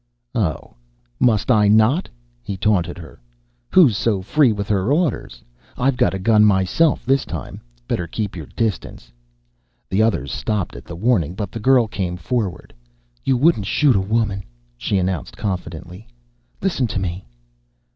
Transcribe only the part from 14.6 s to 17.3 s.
she announced confidently. "Listen to me."